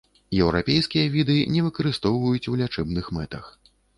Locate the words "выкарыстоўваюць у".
1.67-2.57